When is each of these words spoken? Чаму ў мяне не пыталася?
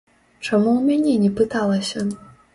Чаму 0.47 0.71
ў 0.71 0.87
мяне 0.87 1.13
не 1.27 1.31
пыталася? 1.43 2.09